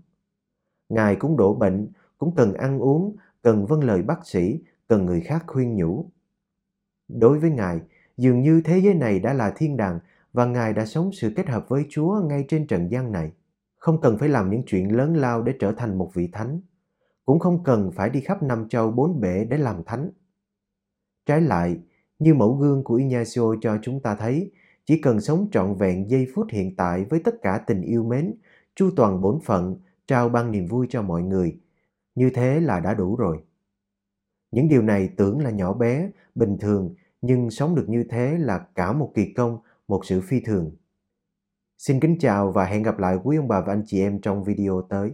Ngài 0.88 1.16
cũng 1.16 1.36
đổ 1.36 1.54
bệnh, 1.54 1.88
cũng 2.18 2.34
cần 2.34 2.54
ăn 2.54 2.78
uống, 2.78 3.16
cần 3.42 3.66
vâng 3.66 3.84
lời 3.84 4.02
bác 4.02 4.26
sĩ, 4.26 4.60
cần 4.88 5.06
người 5.06 5.20
khác 5.20 5.44
khuyên 5.46 5.76
nhủ. 5.76 6.06
Đối 7.08 7.38
với 7.38 7.50
Ngài, 7.50 7.80
dường 8.16 8.42
như 8.42 8.60
thế 8.64 8.78
giới 8.78 8.94
này 8.94 9.20
đã 9.20 9.32
là 9.32 9.52
thiên 9.56 9.76
đàng 9.76 9.98
và 10.32 10.44
Ngài 10.44 10.72
đã 10.72 10.86
sống 10.86 11.10
sự 11.12 11.32
kết 11.36 11.48
hợp 11.48 11.68
với 11.68 11.86
Chúa 11.90 12.20
ngay 12.28 12.44
trên 12.48 12.66
trần 12.66 12.90
gian 12.90 13.12
này. 13.12 13.32
Không 13.76 14.00
cần 14.00 14.18
phải 14.18 14.28
làm 14.28 14.50
những 14.50 14.62
chuyện 14.66 14.96
lớn 14.96 15.16
lao 15.16 15.42
để 15.42 15.54
trở 15.60 15.72
thành 15.72 15.98
một 15.98 16.10
vị 16.14 16.28
thánh. 16.32 16.60
Cũng 17.24 17.38
không 17.38 17.64
cần 17.64 17.90
phải 17.92 18.10
đi 18.10 18.20
khắp 18.20 18.42
năm 18.42 18.68
châu 18.68 18.90
bốn 18.90 19.20
bể 19.20 19.44
để 19.44 19.58
làm 19.58 19.84
thánh. 19.84 20.10
Trái 21.26 21.40
lại, 21.40 21.78
như 22.18 22.34
mẫu 22.34 22.54
gương 22.54 22.84
của 22.84 22.94
Ignacio 22.94 23.54
cho 23.60 23.78
chúng 23.82 24.00
ta 24.00 24.14
thấy, 24.14 24.50
chỉ 24.84 25.00
cần 25.00 25.20
sống 25.20 25.48
trọn 25.52 25.74
vẹn 25.74 26.10
giây 26.10 26.26
phút 26.34 26.46
hiện 26.50 26.76
tại 26.76 27.04
với 27.04 27.20
tất 27.24 27.34
cả 27.42 27.64
tình 27.66 27.82
yêu 27.82 28.04
mến, 28.04 28.34
chu 28.74 28.90
toàn 28.96 29.20
bổn 29.20 29.38
phận, 29.44 29.76
trao 30.06 30.28
ban 30.28 30.50
niềm 30.50 30.66
vui 30.66 30.86
cho 30.90 31.02
mọi 31.02 31.22
người. 31.22 31.60
Như 32.14 32.30
thế 32.34 32.60
là 32.60 32.80
đã 32.80 32.94
đủ 32.94 33.16
rồi. 33.16 33.42
Những 34.50 34.68
điều 34.68 34.82
này 34.82 35.08
tưởng 35.16 35.40
là 35.40 35.50
nhỏ 35.50 35.72
bé, 35.72 36.10
bình 36.34 36.58
thường, 36.60 36.94
nhưng 37.20 37.50
sống 37.50 37.74
được 37.74 37.88
như 37.88 38.04
thế 38.10 38.38
là 38.38 38.58
cả 38.74 38.92
một 38.92 39.12
kỳ 39.14 39.32
công, 39.32 39.58
một 39.88 40.06
sự 40.06 40.20
phi 40.20 40.40
thường. 40.40 40.76
Xin 41.78 42.00
kính 42.00 42.18
chào 42.18 42.52
và 42.52 42.64
hẹn 42.64 42.82
gặp 42.82 42.98
lại 42.98 43.16
quý 43.24 43.36
ông 43.36 43.48
bà 43.48 43.60
và 43.60 43.72
anh 43.72 43.82
chị 43.86 44.00
em 44.00 44.20
trong 44.20 44.44
video 44.44 44.82
tới. 44.88 45.12